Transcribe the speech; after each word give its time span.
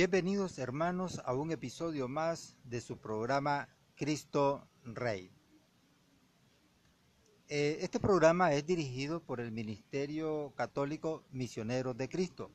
Bienvenidos 0.00 0.58
hermanos 0.58 1.20
a 1.26 1.34
un 1.34 1.52
episodio 1.52 2.08
más 2.08 2.56
de 2.64 2.80
su 2.80 2.96
programa 2.96 3.68
Cristo 3.96 4.66
Rey. 4.82 5.30
Eh, 7.48 7.76
este 7.82 8.00
programa 8.00 8.54
es 8.54 8.64
dirigido 8.64 9.20
por 9.20 9.40
el 9.40 9.52
Ministerio 9.52 10.54
Católico 10.56 11.22
Misioneros 11.32 11.98
de 11.98 12.08
Cristo. 12.08 12.50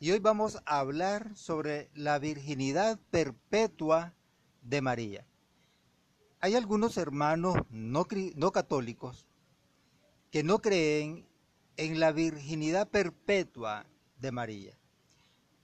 Y 0.00 0.10
hoy 0.10 0.20
vamos 0.20 0.56
a 0.64 0.78
hablar 0.78 1.36
sobre 1.36 1.90
la 1.92 2.18
virginidad 2.18 2.98
perpetua 3.10 4.14
de 4.62 4.80
María. 4.80 5.26
Hay 6.40 6.54
algunos 6.54 6.96
hermanos 6.96 7.56
no, 7.68 8.06
no 8.36 8.52
católicos 8.52 9.26
que 10.30 10.42
no 10.42 10.60
creen 10.60 11.28
en 11.76 12.00
la 12.00 12.10
virginidad 12.10 12.88
perpetua 12.88 13.84
de 14.16 14.32
María. 14.32 14.78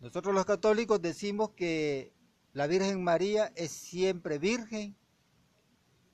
Nosotros 0.05 0.35
los 0.35 0.45
católicos 0.45 1.01
decimos 1.01 1.53
que 1.57 2.13
la 2.53 2.67
Virgen 2.67 3.03
María 3.03 3.51
es 3.57 3.71
siempre 3.71 4.39
virgen 4.39 4.95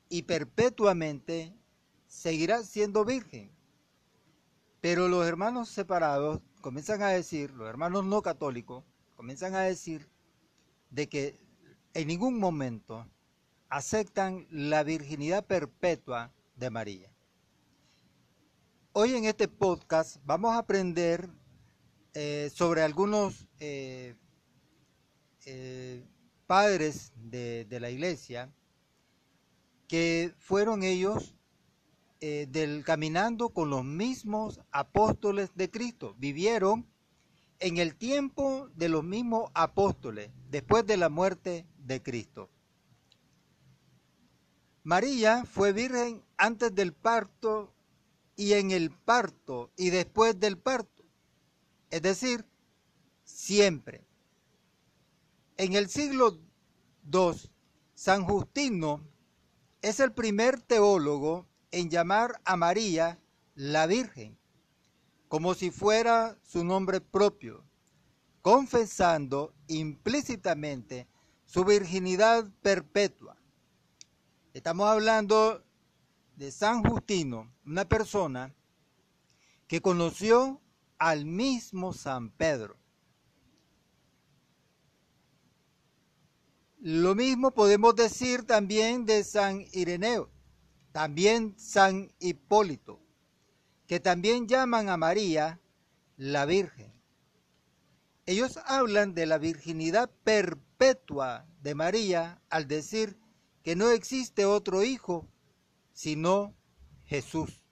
y 0.09 0.23
perpetuamente 0.23 1.53
seguirá 2.07 2.62
siendo 2.62 3.05
virgen. 3.05 3.51
Pero 4.81 5.09
los 5.09 5.27
hermanos 5.27 5.71
separados 5.71 6.41
comienzan 6.61 7.03
a 7.03 7.09
decir, 7.09 7.51
los 7.51 7.69
hermanos 7.69 8.05
no 8.05 8.23
católicos, 8.23 8.84
comienzan 9.17 9.57
a 9.57 9.62
decir 9.62 10.09
de 10.91 11.09
que 11.09 11.41
en 11.93 12.07
ningún 12.07 12.39
momento 12.39 13.09
aceptan 13.69 14.47
la 14.53 14.84
virginidad 14.84 15.45
perpetua 15.45 16.33
de 16.55 16.70
María. 16.70 17.12
Hoy 18.93 19.17
en 19.17 19.25
este 19.25 19.48
podcast 19.48 20.19
vamos 20.25 20.53
a 20.55 20.59
aprender 20.59 21.29
eh, 22.14 22.50
sobre 22.52 22.82
algunos 22.82 23.46
eh, 23.60 24.16
eh, 25.46 26.05
padres 26.47 27.12
de, 27.14 27.67
la 27.80 27.89
iglesia 27.89 28.52
que 29.86 30.34
fueron 30.39 30.83
ellos 30.83 31.36
del 32.20 32.84
caminando 32.84 33.48
con 33.48 33.70
los 33.70 33.83
mismos 33.83 34.61
apóstoles 34.72 35.52
de 35.55 35.70
Cristo, 35.70 36.14
vivieron 36.19 36.86
en 37.61 37.78
el 37.78 37.94
tiempo 37.94 38.69
de 38.74 38.91
los 38.91 39.02
mismos 39.02 39.50
apóstoles, 39.55 40.30
después 40.50 40.84
de 40.84 40.98
la 40.98 41.08
muerte 41.08 41.67
de 41.78 42.02
Cristo. 42.02 42.50
María 44.83 45.47
fue 45.47 45.72
virgen 45.72 46.22
antes 46.36 46.74
del 46.74 46.92
parto 46.92 47.72
y 48.36 48.52
en 48.52 48.70
el 48.70 48.91
parto 48.91 49.70
y 49.77 49.89
después 49.89 50.39
del 50.39 50.58
parto 50.58 51.00
es 51.91 52.02
decir, 52.02 52.46
siempre. 53.24 54.05
En 55.56 55.74
el 55.74 55.88
siglo 55.88 56.38
II, 57.12 57.50
San 57.94 58.24
Justino 58.24 59.05
es 59.83 60.00
el 60.00 60.12
primer 60.12 60.61
teólogo 60.61 61.46
en 61.70 61.91
llamar 61.91 62.41
a 62.44 62.56
María 62.56 63.20
la 63.55 63.86
Virgen, 63.86 64.38
como 65.28 65.55
si 65.55 65.70
fuera 65.70 66.38
su 66.42 66.64
nombre 66.64 67.00
propio, 67.00 67.64
confesando 68.42 69.55
implícitamente 69.68 71.08
su 71.44 71.64
virginidad 71.64 72.50
perpetua. 72.62 73.36
Estamos 74.55 74.88
hablando 74.88 75.62
de 76.36 76.50
San 76.50 76.83
Justino, 76.83 77.52
una 77.66 77.84
persona 77.84 78.55
que 79.66 79.80
conoció 79.80 80.61
al 81.01 81.25
mismo 81.25 81.95
San 81.95 82.31
Pedro. 82.31 82.77
Lo 86.79 87.15
mismo 87.15 87.53
podemos 87.53 87.97
decir 87.97 88.45
también 88.47 89.07
de 89.07 89.25
San 89.25 89.65
Ireneo, 89.73 90.30
también 90.92 91.58
San 91.58 92.13
Hipólito, 92.20 93.01
que 93.86 93.98
también 93.98 94.47
llaman 94.47 94.91
a 94.91 94.98
María 94.98 95.58
la 96.19 96.45
Virgen. 96.45 96.92
Ellos 98.27 98.58
hablan 98.67 99.14
de 99.14 99.24
la 99.24 99.39
virginidad 99.39 100.11
perpetua 100.23 101.48
de 101.63 101.74
María 101.74 102.42
al 102.51 102.69
decir 102.69 103.19
que 103.63 103.74
no 103.74 103.91
existe 103.91 104.45
otro 104.45 104.85
hijo 104.85 105.27
sino 105.92 106.55
Jesús, 107.05 107.64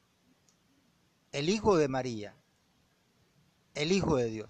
el 1.30 1.50
Hijo 1.50 1.76
de 1.76 1.88
María 1.88 2.38
el 3.78 3.92
Hijo 3.92 4.16
de 4.16 4.28
Dios. 4.28 4.48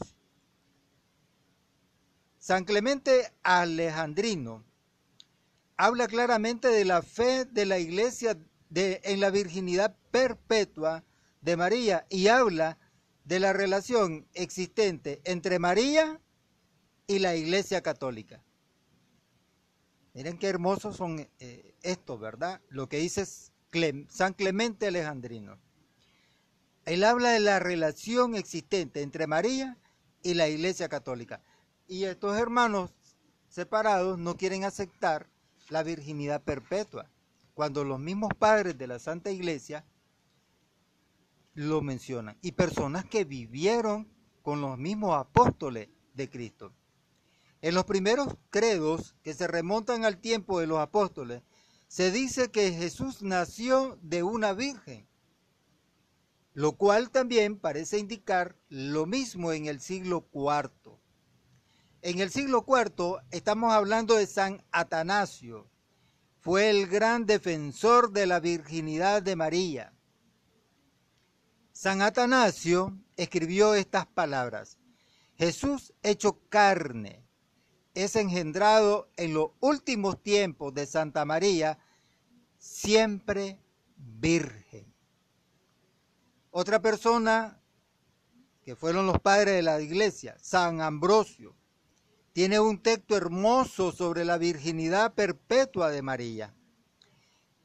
San 2.39 2.65
Clemente 2.65 3.31
Alejandrino 3.43 4.65
habla 5.77 6.09
claramente 6.09 6.69
de 6.69 6.85
la 6.87 7.03
fe 7.03 7.45
de 7.45 7.67
la 7.67 7.79
iglesia 7.79 8.39
en 8.75 9.21
la 9.21 9.31
virginidad 9.31 9.95
perpetua 10.11 11.05
de 11.43 11.57
María 11.57 12.07
y 12.09 12.29
habla 12.29 12.79
de 13.25 13.39
la 13.39 13.53
relación 13.53 14.27
existente 14.33 15.21
entre 15.25 15.59
María 15.59 16.21
y 17.07 17.19
la 17.19 17.37
iglesia 17.37 17.83
católica. 17.83 18.43
Miren 20.15 20.39
qué 20.39 20.49
hermosos 20.49 20.97
son 20.97 21.29
eh, 21.39 21.75
estos, 21.83 22.19
¿verdad? 22.19 22.63
Lo 22.71 22.89
que 22.89 22.97
dice 22.97 23.27
San 24.09 24.33
Clemente 24.33 24.87
Alejandrino. 24.87 25.59
Él 26.89 27.05
habla 27.05 27.33
de 27.33 27.41
la 27.41 27.59
relación 27.59 28.35
existente 28.35 29.03
entre 29.03 29.27
María 29.27 29.77
y 30.23 30.33
la 30.33 30.49
Iglesia 30.49 30.89
Católica. 30.89 31.43
Y 31.87 32.05
estos 32.05 32.39
hermanos 32.39 32.95
separados 33.51 34.19
no 34.19 34.39
quieren 34.39 34.65
aceptar 34.65 35.29
la 35.69 35.83
virginidad 35.83 36.43
perpetua, 36.43 37.11
cuando 37.53 37.85
los 37.85 38.01
mismos 38.01 38.31
padres 38.39 38.79
de 38.79 38.87
la 38.87 38.99
Santa 38.99 39.31
Iglesia 39.31 39.85
lo 41.53 41.83
mencionan. 41.83 42.39
Y 42.41 42.53
personas 42.53 43.05
que 43.05 43.25
vivieron 43.25 44.09
con 44.41 44.63
los 44.63 44.79
mismos 44.79 45.15
apóstoles 45.15 45.91
de 46.15 46.31
Cristo. 46.31 46.73
En 47.61 47.75
los 47.75 47.85
primeros 47.85 48.35
credos 48.49 49.15
que 49.23 49.35
se 49.35 49.47
remontan 49.47 50.07
al 50.07 50.17
tiempo 50.17 50.59
de 50.59 50.67
los 50.67 50.79
apóstoles, 50.79 51.43
se 51.87 52.11
dice 52.11 52.51
que 52.51 52.73
Jesús 52.73 53.21
nació 53.21 53.99
de 54.01 54.23
una 54.23 54.55
virgen 54.55 55.07
lo 56.59 56.73
cual 56.73 57.11
también 57.11 57.57
parece 57.57 58.01
indicar 58.01 58.57
lo 58.69 59.07
mismo 59.07 59.53
en 59.53 59.67
el 59.67 59.81
siglo 59.81 60.29
IV. 60.35 60.99
En 62.03 62.19
el 62.19 62.31
siglo 62.31 62.67
IV 62.67 63.21
estamos 63.31 63.73
hablando 63.73 64.17
de 64.17 64.27
San 64.27 64.65
Atanasio, 64.73 65.71
fue 66.41 66.69
el 66.69 66.89
gran 66.89 67.27
defensor 67.27 68.11
de 68.11 68.27
la 68.27 68.41
virginidad 68.41 69.23
de 69.23 69.37
María. 69.37 69.93
San 71.71 72.03
Atanasio 72.03 72.99
escribió 73.17 73.75
estas 73.75 74.09
palabras, 74.09 74.81
Jesús 75.37 75.95
hecho 76.03 76.41
carne 76.49 77.25
es 77.95 78.17
engendrado 78.17 79.13
en 79.17 79.33
los 79.33 79.51
últimos 79.61 80.21
tiempos 80.25 80.75
de 80.75 80.87
Santa 80.87 81.25
María, 81.25 81.79
siempre 82.57 83.61
virgen. 83.97 84.88
Otra 86.51 86.81
persona 86.81 87.61
que 88.63 88.75
fueron 88.75 89.07
los 89.07 89.19
padres 89.21 89.57
de 89.57 89.63
la 89.63 89.81
iglesia, 89.81 90.37
San 90.41 90.81
Ambrosio, 90.81 91.55
tiene 92.33 92.59
un 92.61 92.83
texto 92.83 93.17
hermoso 93.17 93.93
sobre 93.93 94.25
la 94.25 94.39
virginidad 94.39 95.15
perpetua 95.15 95.91
de 95.91 96.03
María. 96.03 96.55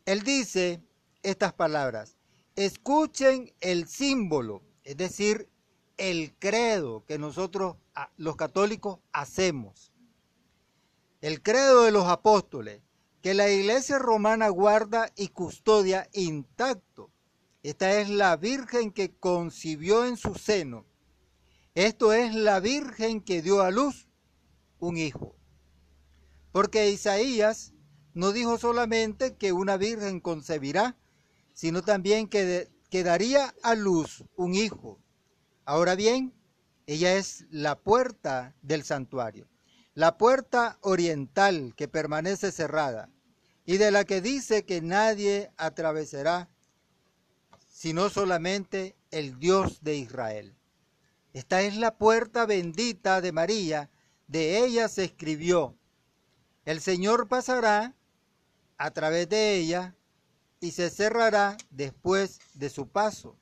Él 0.06 0.24
dice 0.24 0.82
estas 1.22 1.54
palabras, 1.54 2.18
escuchen 2.56 3.54
el 3.62 3.88
símbolo, 3.88 4.64
es 4.84 4.98
decir, 4.98 5.50
el 5.98 6.34
credo 6.38 7.06
que 7.06 7.18
nosotros 7.18 7.78
los 8.18 8.36
católicos 8.36 9.00
hacemos. 9.14 9.94
El 11.22 11.42
credo 11.42 11.84
de 11.84 11.92
los 11.92 12.08
apóstoles, 12.08 12.82
que 13.22 13.34
la 13.34 13.50
iglesia 13.50 13.98
romana 14.00 14.50
guarda 14.50 15.10
y 15.16 15.30
custodia 15.30 16.10
intacto 16.12 17.13
esta 17.64 18.02
es 18.02 18.10
la 18.10 18.36
Virgen 18.36 18.92
que 18.92 19.16
concibió 19.16 20.06
en 20.06 20.18
su 20.18 20.36
seno. 20.36 20.86
Esto 21.76 22.12
es 22.12 22.36
la 22.36 22.60
Virgen 22.60 23.22
que 23.22 23.42
dio 23.42 23.62
a 23.62 23.72
luz 23.72 24.10
un 24.80 24.98
hijo. 24.98 25.38
Porque 26.52 26.92
Isaías 26.92 27.74
no 28.14 28.34
dijo 28.34 28.58
solamente 28.58 29.38
que 29.38 29.54
una 29.54 29.78
Virgen 29.78 30.20
concebirá, 30.20 30.98
sino 31.54 31.82
también 31.82 32.28
que, 32.28 32.70
daría 32.92 33.56
a 33.64 33.76
luz 33.76 34.26
un 34.36 34.54
hijo. 34.54 35.00
Ahora 35.66 35.96
bien, 35.96 36.34
ella 36.86 37.16
es 37.16 37.46
la 37.50 37.80
puerta 37.80 38.56
del 38.62 38.84
santuario, 38.84 39.48
la 39.94 40.18
puerta 40.18 40.78
oriental 40.82 41.74
que 41.78 41.88
permanece 41.88 42.52
cerrada 42.52 43.10
y 43.66 43.78
de 43.78 43.90
la 43.90 44.04
que 44.04 44.20
dice 44.20 44.66
que 44.66 44.82
nadie 44.82 45.50
atravesará 45.56 46.50
sino 47.84 48.10
solamente 48.10 48.96
el 49.12 49.40
Dios 49.40 49.84
de 49.84 49.98
Israel. 49.98 50.56
Esta 51.34 51.64
es 51.64 51.76
la 51.76 51.98
puerta 51.98 52.46
bendita 52.46 53.20
de 53.20 53.34
María, 53.34 53.90
de 54.26 54.60
ella 54.60 54.88
se 54.88 55.04
escribió, 55.04 55.76
el 56.64 56.80
Señor 56.80 57.28
pasará 57.28 57.94
a 58.78 58.92
través 58.92 59.28
de 59.28 59.56
ella 59.56 59.98
y 60.62 60.72
se 60.72 60.90
cerrará 60.90 61.58
después 61.72 62.40
de 62.54 62.70
su 62.70 62.88
paso, 62.88 63.36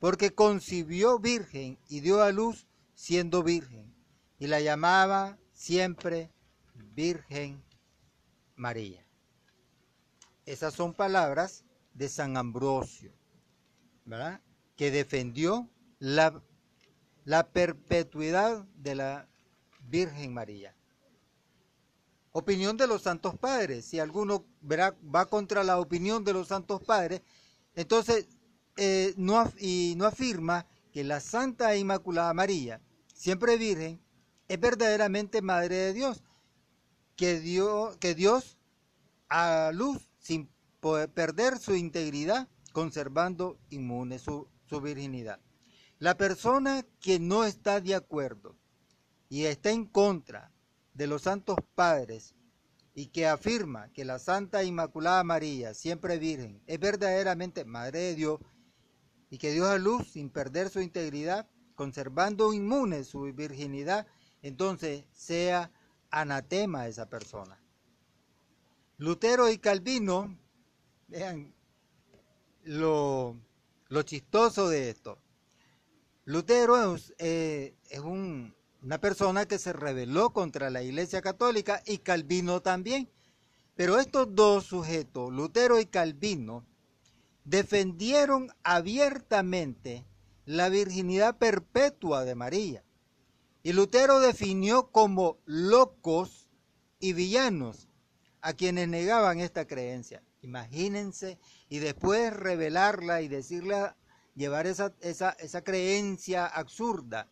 porque 0.00 0.34
concibió 0.34 1.20
virgen 1.20 1.78
y 1.88 2.00
dio 2.00 2.24
a 2.24 2.32
luz 2.32 2.66
siendo 2.96 3.44
virgen, 3.44 3.94
y 4.40 4.48
la 4.48 4.58
llamaba 4.58 5.38
siempre 5.52 6.32
Virgen 6.74 7.62
María. 8.56 9.06
Esas 10.44 10.74
son 10.74 10.92
palabras 10.92 11.62
de 11.94 12.08
San 12.08 12.36
Ambrosio, 12.36 13.12
Que 14.76 14.90
defendió 14.90 15.68
la, 15.98 16.42
la 17.24 17.48
perpetuidad 17.50 18.64
de 18.76 18.94
la 18.94 19.28
Virgen 19.88 20.34
María. 20.34 20.74
Opinión 22.32 22.76
de 22.76 22.86
los 22.86 23.02
santos 23.02 23.36
padres. 23.38 23.86
Si 23.86 23.98
alguno 23.98 24.44
va 24.62 25.26
contra 25.26 25.64
la 25.64 25.80
opinión 25.80 26.24
de 26.24 26.34
los 26.34 26.48
santos 26.48 26.82
padres, 26.82 27.22
entonces 27.74 28.28
eh, 28.76 29.14
no, 29.16 29.50
y 29.58 29.94
no 29.96 30.04
afirma 30.04 30.66
que 30.92 31.02
la 31.04 31.20
Santa 31.20 31.74
e 31.74 31.78
Inmaculada 31.78 32.32
María, 32.34 32.80
siempre 33.14 33.56
Virgen, 33.56 34.00
es 34.48 34.60
verdaderamente 34.60 35.42
Madre 35.42 35.76
de 35.76 35.92
Dios, 35.92 36.22
que, 37.16 37.40
dio, 37.40 37.96
que 38.00 38.14
Dios 38.14 38.58
a 39.28 39.70
luz 39.74 40.08
sin 40.18 40.48
perder 41.14 41.58
su 41.58 41.74
integridad, 41.74 42.48
conservando 42.76 43.58
inmune 43.70 44.18
su, 44.18 44.50
virginidad. 44.82 45.40
La 45.98 46.18
persona 46.18 46.84
que 47.00 47.18
no 47.18 47.44
está 47.44 47.80
de 47.80 47.94
acuerdo 47.94 48.54
y 49.30 49.44
está 49.46 49.70
en 49.70 49.86
contra 49.86 50.52
de 50.92 51.06
los 51.06 51.22
santos 51.22 51.56
padres 51.74 52.34
y 52.92 53.06
que 53.06 53.26
afirma 53.26 53.90
que 53.94 54.04
la 54.04 54.18
Santa 54.18 54.62
Inmaculada 54.62 55.24
María, 55.24 55.72
siempre 55.72 56.18
Virgen, 56.18 56.62
es 56.66 56.78
verdaderamente 56.78 57.64
Madre 57.64 58.00
de 58.00 58.14
Dios 58.14 58.40
y 59.30 59.38
que 59.38 59.52
dio 59.52 59.66
a 59.70 59.78
luz 59.78 60.08
sin 60.08 60.28
perder 60.28 60.68
su 60.68 60.82
integridad, 60.82 61.48
conservando 61.76 62.52
inmune 62.52 63.04
su 63.04 63.22
virginidad, 63.32 64.06
entonces 64.42 65.06
sea 65.12 65.72
anatema 66.10 66.88
esa 66.88 67.08
persona. 67.08 67.58
Lutero 68.98 69.48
y 69.48 69.56
Calvino, 69.56 70.38
vean 71.08 71.55
lo, 72.66 73.36
chistoso 74.04 74.68
de 74.68 74.90
esto. 74.90 75.18
Lutero 76.24 76.94
es, 76.94 77.14
eh, 77.18 77.76
una 78.02 79.00
persona 79.00 79.46
que 79.46 79.58
se 79.58 79.72
rebeló 79.72 80.30
contra 80.30 80.70
la 80.70 80.82
Iglesia 80.82 81.22
Católica 81.22 81.82
y 81.86 81.98
Calvino 81.98 82.60
también. 82.60 83.08
Pero 83.76 83.98
estos 83.98 84.34
dos 84.34 84.64
sujetos, 84.64 85.32
Lutero 85.32 85.78
y 85.78 85.86
Calvino, 85.86 86.66
defendieron 87.44 88.50
abiertamente 88.62 90.04
la 90.44 90.68
virginidad 90.68 91.36
perpetua 91.36 92.24
de 92.24 92.34
María. 92.34 92.84
Y 93.62 93.72
Lutero 93.72 94.20
definió 94.20 94.90
como 94.90 95.38
locos 95.44 96.48
y 96.98 97.12
villanos 97.12 97.88
a 98.40 98.54
quienes 98.54 98.88
negaban 98.88 99.40
esta 99.40 99.66
creencia. 99.66 100.22
Imagínense, 100.46 101.40
y 101.68 101.80
después 101.80 102.32
revelarla 102.32 103.20
y 103.20 103.26
decirle, 103.26 103.92
llevar 104.36 104.68
esa, 104.68 104.94
esa, 105.00 105.30
esa 105.40 105.64
creencia 105.64 106.46
absurda 106.46 107.28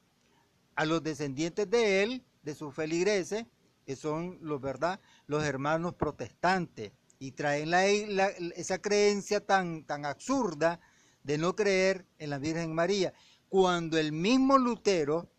a 0.75 0.85
los 0.85 1.01
descendientes 1.01 1.71
de 1.71 2.03
él, 2.03 2.25
de 2.43 2.57
sus 2.57 2.75
feligreses, 2.75 3.47
que 3.87 3.95
son 3.95 4.39
los, 4.41 4.61
¿verdad? 4.61 4.99
los 5.29 5.45
hermanos 5.45 5.95
protestantes, 5.95 6.91
y 7.21 7.31
traen 7.31 7.71
la, 7.71 7.87
esa 7.87 8.79
creencia 8.79 9.47
tan, 9.47 9.85
tan 9.85 10.07
absurda 10.07 10.81
de 11.23 11.39
no 11.39 11.55
creer 11.55 12.07
en 12.19 12.31
la 12.31 12.39
Virgen 12.41 12.75
María, 12.75 13.15
cuando 13.49 13.97
el 13.97 14.11
mismo 14.11 14.59
Lutero 14.59 15.31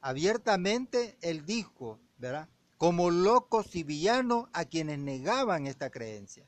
abiertamente 0.00 1.18
él 1.20 1.44
dijo, 1.44 2.00
¿verdad? 2.16 2.48
Como 2.78 3.10
locos 3.10 3.76
y 3.76 3.82
villanos 3.82 4.46
a 4.54 4.64
quienes 4.64 4.98
negaban 4.98 5.66
esta 5.66 5.90
creencia. 5.90 6.46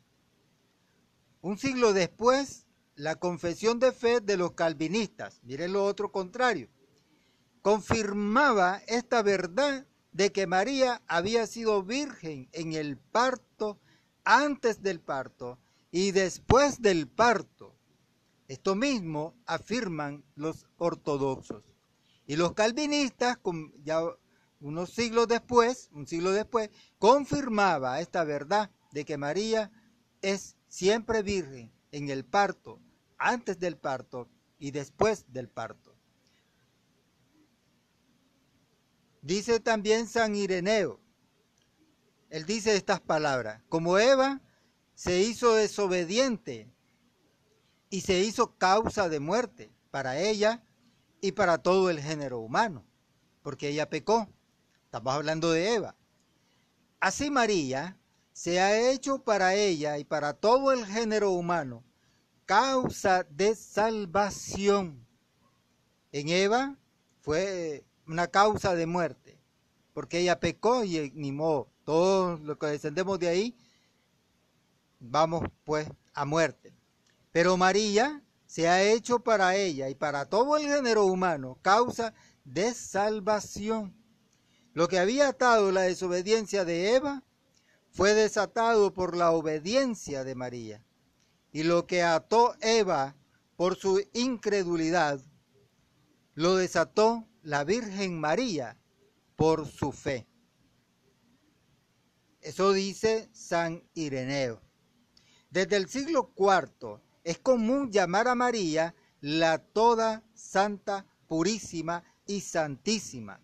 Un 1.43 1.57
siglo 1.57 1.93
después, 1.93 2.67
la 2.97 3.17
confesión 3.17 3.79
de 3.79 3.93
fe 3.93 4.21
de 4.21 4.37
los 4.37 4.53
calvinistas, 4.53 5.41
miren 5.43 5.73
lo 5.73 5.85
otro 5.85 6.13
contrario, 6.13 6.69
confirmaba 7.63 8.83
esta 8.87 9.23
verdad 9.23 9.87
de 10.13 10.33
que 10.33 10.47
María 10.47 11.03
había 11.07 11.47
sido 11.47 11.83
virgen 11.83 12.49
en 12.53 12.75
el 12.75 12.99
parto, 12.99 13.81
antes 14.25 14.83
del 14.83 15.01
parto 15.01 15.59
y 15.91 16.11
después 16.11 16.83
del 16.83 17.09
parto. 17.09 17.75
Esto 18.49 18.75
mismo 18.75 19.35
afirman 19.47 20.25
los 20.35 20.67
ortodoxos. 20.77 21.65
Y 22.27 22.37
los 22.37 22.53
calvinistas, 22.53 23.39
ya 23.83 24.03
unos 24.61 24.91
siglos 24.91 25.27
después, 25.27 25.89
un 25.93 26.07
siglo 26.07 26.33
después, 26.33 26.71
confirmaba 26.99 28.01
esta 28.01 28.25
verdad 28.25 28.71
de 28.93 29.05
que 29.05 29.17
María 29.17 29.71
es 30.21 30.57
siempre 30.70 31.22
virgen 31.22 31.70
en 31.90 32.08
el 32.08 32.25
parto, 32.25 32.81
antes 33.19 33.58
del 33.58 33.76
parto 33.76 34.31
y 34.58 34.70
después 34.70 35.31
del 35.31 35.49
parto. 35.49 35.94
Dice 39.20 39.61
también 39.61 40.06
San 40.06 40.34
Ireneo, 40.34 41.00
él 42.31 42.46
dice 42.46 42.76
estas 42.76 43.00
palabras, 43.00 43.61
como 43.69 43.99
Eva 43.99 44.40
se 44.94 45.20
hizo 45.20 45.55
desobediente 45.55 46.72
y 47.90 48.02
se 48.02 48.20
hizo 48.20 48.56
causa 48.56 49.08
de 49.08 49.19
muerte 49.19 49.72
para 49.90 50.19
ella 50.20 50.62
y 51.20 51.32
para 51.32 51.58
todo 51.58 51.90
el 51.90 52.00
género 52.00 52.38
humano, 52.38 52.87
porque 53.43 53.69
ella 53.69 53.90
pecó. 53.90 54.28
Estamos 54.84 55.12
hablando 55.12 55.50
de 55.50 55.75
Eva. 55.75 55.96
Así 57.00 57.31
María 57.31 58.00
se 58.41 58.59
ha 58.59 58.91
hecho 58.91 59.19
para 59.23 59.55
ella 59.55 59.99
y 59.99 60.05
para 60.05 60.33
todo 60.33 60.73
el 60.73 60.87
género 60.87 61.33
humano 61.33 61.85
causa 62.47 63.23
de 63.25 63.55
salvación. 63.55 65.07
En 66.11 66.31
Eva 66.31 66.75
fue 67.21 67.85
una 68.07 68.29
causa 68.29 68.75
de 68.75 68.87
muerte, 68.87 69.39
porque 69.93 70.21
ella 70.21 70.41
pecó 70.41 70.85
y 70.85 70.97
animó 70.97 71.69
todos 71.85 72.41
los 72.41 72.56
que 72.56 72.69
descendemos 72.69 73.19
de 73.19 73.29
ahí, 73.29 73.59
vamos 75.01 75.44
pues 75.65 75.87
a 76.15 76.25
muerte. 76.25 76.73
Pero 77.32 77.59
María 77.59 78.23
se 78.47 78.69
ha 78.69 78.82
hecho 78.82 79.19
para 79.19 79.55
ella 79.55 79.91
y 79.91 79.94
para 79.94 80.25
todo 80.25 80.56
el 80.56 80.63
género 80.63 81.05
humano 81.05 81.59
causa 81.61 82.15
de 82.44 82.73
salvación. 82.73 83.94
Lo 84.73 84.89
que 84.89 84.99
había 84.99 85.29
atado 85.29 85.70
la 85.73 85.82
desobediencia 85.82 86.65
de 86.65 86.94
Eva 86.94 87.23
fue 87.91 88.15
desatado 88.15 88.94
por 88.94 89.17
la 89.17 89.32
obediencia 89.32 90.25
de 90.25 90.35
María. 90.35 90.85
Y 91.53 91.65
lo 91.65 91.87
que 91.87 92.03
ató 92.03 92.55
Eva 92.61 93.17
por 93.56 93.77
su 93.77 94.03
incredulidad, 94.15 95.20
lo 96.35 96.56
desató 96.56 97.29
la 97.43 97.65
Virgen 97.65 98.19
María 98.19 98.79
por 99.37 99.67
su 99.67 99.93
fe. 99.93 100.27
Eso 102.41 102.73
dice 102.73 103.29
San 103.32 103.82
Ireneo. 103.94 104.63
Desde 105.51 105.77
el 105.77 105.89
siglo 105.89 106.32
IV 106.37 107.01
es 107.25 107.39
común 107.39 107.91
llamar 107.91 108.29
a 108.29 108.35
María 108.35 108.94
la 109.20 109.59
toda 109.59 110.23
santa, 110.32 111.06
purísima 111.27 112.03
y 112.27 112.41
santísima, 112.41 113.41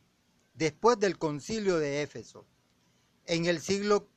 después 0.54 0.98
del 0.98 1.18
concilio 1.18 1.78
de 1.78 2.02
Éfeso. 2.02 2.46
En 3.26 3.44
el 3.46 3.60
siglo 3.60 4.08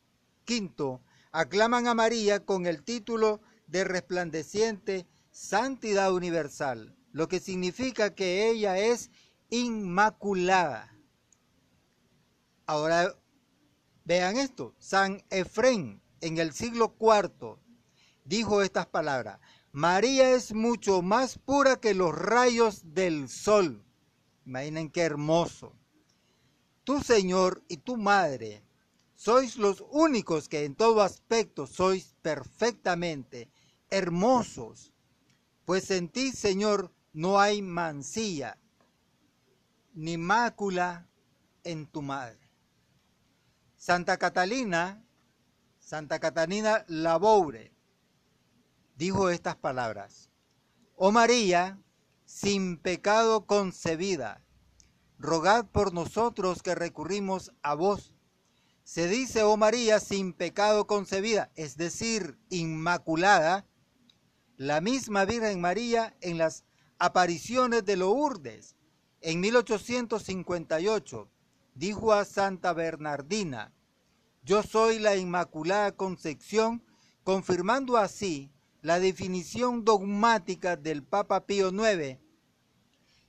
V 0.50 1.00
aclaman 1.32 1.88
a 1.88 1.94
María 1.94 2.44
con 2.44 2.66
el 2.66 2.84
título 2.84 3.40
de 3.68 3.84
resplandeciente 3.84 5.06
santidad 5.30 6.12
universal, 6.12 6.96
lo 7.12 7.28
que 7.28 7.40
significa 7.40 8.16
que 8.16 8.50
ella 8.50 8.80
es 8.80 9.12
inmaculada. 9.52 10.96
Ahora 12.66 13.16
vean 14.06 14.38
esto, 14.38 14.74
San 14.80 15.24
Efrén 15.30 16.02
en 16.22 16.38
el 16.40 16.52
siglo 16.52 16.96
IV 17.00 17.60
dijo 18.26 18.62
estas 18.62 18.88
palabras, 18.88 19.40
María 19.72 20.32
es 20.32 20.54
mucho 20.54 21.02
más 21.02 21.38
pura 21.38 21.80
que 21.80 21.94
los 21.94 22.14
rayos 22.14 22.94
del 22.94 23.30
sol. 23.30 23.86
Imaginen 24.46 24.90
qué 24.90 25.02
hermoso. 25.02 25.76
Tu 26.84 27.02
Señor 27.02 27.64
y 27.68 27.78
tu 27.78 27.98
Madre 27.98 28.64
sois 29.20 29.58
los 29.58 29.84
únicos 29.92 30.48
que 30.48 30.64
en 30.64 30.76
todo 30.76 31.02
aspecto 31.02 31.68
sois 31.68 32.16
perfectamente 32.22 33.52
hermosos, 33.90 34.94
pues 35.66 35.92
en 35.92 36.08
ti, 36.08 36.32
Señor, 36.32 36.94
no 37.12 37.38
hay 37.38 37.62
mancilla 37.62 38.58
ni 39.94 40.16
mácula 40.18 41.10
en 41.66 41.86
tu 41.86 42.02
madre. 42.02 42.40
Santa 43.76 44.16
Catalina, 44.16 45.04
Santa 45.80 46.20
Catalina 46.20 46.86
Laboure, 46.88 47.74
dijo 48.96 49.30
estas 49.30 49.58
palabras. 49.58 50.30
Oh 50.96 51.12
María, 51.12 51.78
sin 52.24 52.78
pecado 52.78 53.46
concebida, 53.46 54.46
rogad 55.18 55.66
por 55.66 55.94
nosotros 55.94 56.64
que 56.64 56.74
recurrimos 56.74 57.52
a 57.62 57.74
vos. 57.74 58.16
Se 58.92 59.08
dice, 59.08 59.44
oh 59.44 59.56
María, 59.56 60.00
sin 60.00 60.34
pecado 60.34 60.88
concebida, 60.88 61.52
es 61.56 61.78
decir, 61.78 62.40
inmaculada, 62.50 63.68
la 64.58 64.82
misma 64.82 65.26
Virgen 65.26 65.62
María 65.62 66.18
en 66.22 66.40
las 66.40 66.66
apariciones 66.98 67.86
de 67.86 67.98
Lourdes 67.98 68.76
en 69.22 69.42
1858 69.42 71.30
dijo 71.76 72.14
a 72.14 72.26
Santa 72.26 72.74
Bernardina, 72.74 73.76
yo 74.42 74.64
soy 74.64 74.98
la 74.98 75.16
Inmaculada 75.16 75.92
Concepción, 75.92 76.84
confirmando 77.24 77.96
así 77.96 78.52
la 78.82 79.00
definición 79.00 79.86
dogmática 79.86 80.78
del 80.78 81.04
Papa 81.04 81.46
Pío 81.46 81.70
IX, 81.70 82.18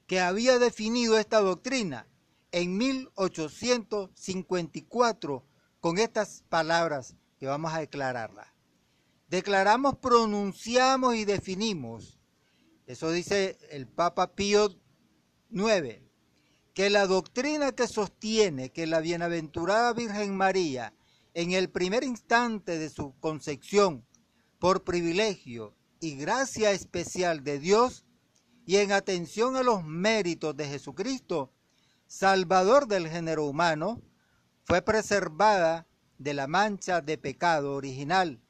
que 0.06 0.20
había 0.20 0.58
definido 0.58 1.18
esta 1.18 1.42
doctrina 1.42 2.06
en 2.50 2.78
1854 2.78 5.49
con 5.80 5.98
estas 5.98 6.44
palabras 6.48 7.16
que 7.38 7.46
vamos 7.46 7.72
a 7.72 7.80
declararla. 7.80 8.54
Declaramos, 9.28 9.96
pronunciamos 9.96 11.14
y 11.14 11.24
definimos, 11.24 12.18
eso 12.86 13.10
dice 13.10 13.58
el 13.70 13.86
Papa 13.86 14.34
Pío 14.34 14.76
IX, 15.50 16.02
que 16.74 16.90
la 16.90 17.06
doctrina 17.06 17.72
que 17.72 17.86
sostiene 17.86 18.70
que 18.70 18.86
la 18.86 19.00
bienaventurada 19.00 19.92
Virgen 19.92 20.36
María 20.36 20.92
en 21.34 21.52
el 21.52 21.70
primer 21.70 22.04
instante 22.04 22.78
de 22.78 22.90
su 22.90 23.14
concepción 23.20 24.04
por 24.58 24.84
privilegio 24.84 25.74
y 26.00 26.16
gracia 26.16 26.72
especial 26.72 27.44
de 27.44 27.58
Dios 27.58 28.04
y 28.66 28.76
en 28.76 28.92
atención 28.92 29.56
a 29.56 29.62
los 29.62 29.84
méritos 29.84 30.56
de 30.56 30.66
Jesucristo, 30.66 31.52
Salvador 32.06 32.86
del 32.86 33.08
género 33.08 33.46
humano, 33.46 34.02
fue 34.70 34.82
preservada 34.82 35.88
de 36.18 36.32
la 36.32 36.46
mancha 36.46 37.00
de 37.00 37.18
pecado 37.18 37.74
original, 37.74 38.40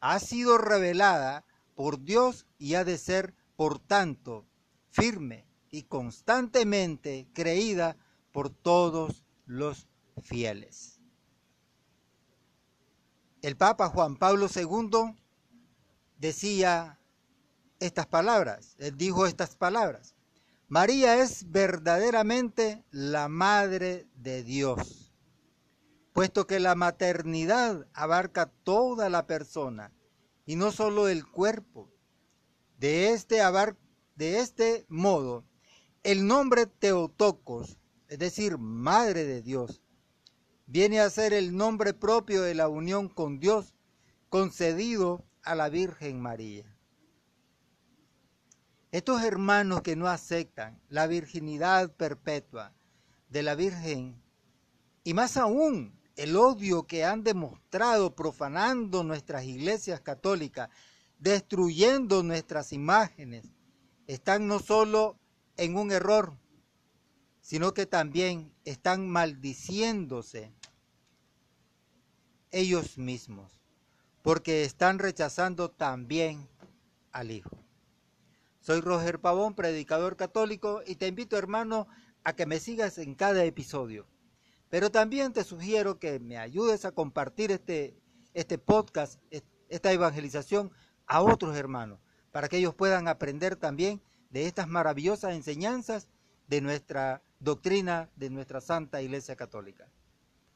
ha 0.00 0.18
sido 0.18 0.56
revelada 0.56 1.44
por 1.74 2.02
Dios 2.02 2.46
y 2.56 2.76
ha 2.76 2.84
de 2.84 2.96
ser, 2.96 3.34
por 3.56 3.78
tanto, 3.78 4.46
firme 4.88 5.44
y 5.70 5.82
constantemente 5.82 7.28
creída 7.34 7.98
por 8.32 8.48
todos 8.48 9.26
los 9.44 9.86
fieles. 10.22 10.98
El 13.42 13.54
Papa 13.58 13.90
Juan 13.90 14.16
Pablo 14.16 14.46
II 14.46 15.14
decía 16.16 16.98
estas 17.80 18.06
palabras, 18.06 18.76
él 18.78 18.96
dijo 18.96 19.26
estas 19.26 19.56
palabras. 19.56 20.14
María 20.68 21.22
es 21.22 21.50
verdaderamente 21.50 22.82
la 22.90 23.28
Madre 23.28 24.06
de 24.14 24.42
Dios, 24.42 25.09
puesto 26.12 26.46
que 26.46 26.60
la 26.60 26.74
maternidad 26.74 27.86
abarca 27.92 28.46
toda 28.64 29.08
la 29.08 29.26
persona 29.26 29.92
y 30.46 30.56
no 30.56 30.72
solo 30.72 31.08
el 31.08 31.26
cuerpo. 31.26 31.90
De 32.78 33.12
este, 33.12 33.40
de 34.16 34.40
este 34.40 34.86
modo, 34.88 35.44
el 36.02 36.26
nombre 36.26 36.66
Teotocos, 36.66 37.78
es 38.08 38.18
decir, 38.18 38.58
Madre 38.58 39.24
de 39.24 39.42
Dios, 39.42 39.82
viene 40.66 41.00
a 41.00 41.10
ser 41.10 41.32
el 41.32 41.56
nombre 41.56 41.94
propio 41.94 42.42
de 42.42 42.54
la 42.54 42.68
unión 42.68 43.08
con 43.08 43.38
Dios 43.38 43.74
concedido 44.28 45.24
a 45.42 45.54
la 45.54 45.68
Virgen 45.68 46.20
María. 46.20 46.64
Estos 48.92 49.22
hermanos 49.22 49.82
que 49.82 49.94
no 49.94 50.08
aceptan 50.08 50.80
la 50.88 51.06
virginidad 51.06 51.94
perpetua 51.94 52.72
de 53.28 53.42
la 53.42 53.54
Virgen, 53.54 54.20
y 55.04 55.14
más 55.14 55.36
aún 55.36 55.99
el 56.16 56.36
odio 56.36 56.86
que 56.86 57.04
han 57.04 57.22
demostrado 57.22 58.14
profanando 58.14 59.04
nuestras 59.04 59.44
iglesias 59.44 60.00
católicas, 60.00 60.68
destruyendo 61.18 62.22
nuestras 62.22 62.72
imágenes, 62.72 63.46
están 64.06 64.46
no 64.46 64.58
solo 64.58 65.18
en 65.56 65.76
un 65.76 65.92
error, 65.92 66.36
sino 67.40 67.74
que 67.74 67.86
también 67.86 68.52
están 68.64 69.08
maldiciéndose 69.08 70.52
ellos 72.50 72.98
mismos 72.98 73.60
porque 74.22 74.64
están 74.64 74.98
rechazando 74.98 75.70
también 75.70 76.48
al 77.12 77.30
Hijo. 77.30 77.58
Soy 78.60 78.80
Roger 78.80 79.20
Pavón, 79.20 79.54
predicador 79.54 80.16
católico, 80.16 80.82
y 80.86 80.96
te 80.96 81.06
invito, 81.06 81.36
hermano, 81.38 81.86
a 82.24 82.34
que 82.34 82.46
me 82.46 82.60
sigas 82.60 82.98
en 82.98 83.14
cada 83.14 83.44
episodio. 83.44 84.06
Pero 84.70 84.90
también 84.90 85.32
te 85.32 85.44
sugiero 85.44 85.98
que 85.98 86.20
me 86.20 86.38
ayudes 86.38 86.84
a 86.84 86.92
compartir 86.92 87.50
este, 87.50 88.00
este 88.34 88.56
podcast, 88.56 89.20
esta 89.68 89.92
evangelización 89.92 90.70
a 91.06 91.22
otros 91.22 91.56
hermanos, 91.56 91.98
para 92.30 92.48
que 92.48 92.58
ellos 92.58 92.74
puedan 92.74 93.08
aprender 93.08 93.56
también 93.56 94.00
de 94.30 94.46
estas 94.46 94.68
maravillosas 94.68 95.34
enseñanzas 95.34 96.08
de 96.46 96.60
nuestra 96.60 97.22
doctrina, 97.40 98.08
de 98.14 98.30
nuestra 98.30 98.60
Santa 98.60 99.02
Iglesia 99.02 99.34
Católica. 99.34 99.88